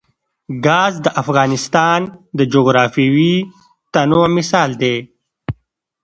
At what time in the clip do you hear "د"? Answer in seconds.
1.05-1.07, 2.37-2.39